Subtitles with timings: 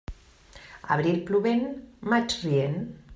[0.95, 1.69] Abril plovent,
[2.15, 2.83] maig rient.